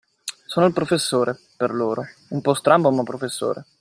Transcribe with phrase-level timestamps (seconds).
[0.47, 3.63] Sono il professore, per loro: un po' strambo, ma professore!